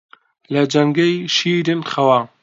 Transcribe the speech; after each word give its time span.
لە 0.53 0.63
جەنگەی 0.71 1.13
شیرن 1.35 1.81
خەوا 1.91 2.19